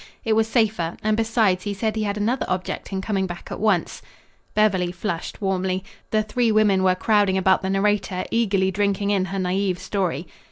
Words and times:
It 0.25 0.33
was 0.33 0.47
safer, 0.47 0.97
and 1.03 1.15
besides, 1.15 1.63
he 1.63 1.75
said 1.75 1.95
he 1.95 2.01
had 2.05 2.17
another 2.17 2.47
object 2.49 2.91
in 2.91 3.01
coming 3.01 3.27
back 3.27 3.49
at 3.51 3.59
once." 3.59 4.01
Beverly 4.55 4.91
flushed 4.91 5.43
warmly. 5.43 5.83
The 6.09 6.23
three 6.23 6.51
women 6.51 6.81
were 6.81 6.95
crowding 6.95 7.37
about 7.37 7.61
the 7.61 7.69
narrator, 7.69 8.23
eagerly 8.31 8.71
drinking 8.71 9.11
in 9.11 9.25
her 9.25 9.37
naive 9.37 9.77
story. 9.77 10.25